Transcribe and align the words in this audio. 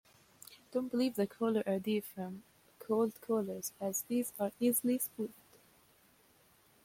Don't 0.71 0.89
believe 0.89 1.13
the 1.13 1.27
caller 1.27 1.61
id 1.67 2.01
from 2.01 2.41
cold 2.79 3.13
callers 3.21 3.71
as 3.79 4.01
these 4.09 4.33
are 4.39 4.51
easily 4.59 4.97
spoofed. 4.97 5.59